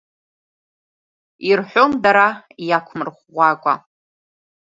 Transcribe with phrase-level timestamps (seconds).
[1.49, 2.27] Ирҳәон дара
[2.67, 3.73] иақәмырӷәӷәакәа…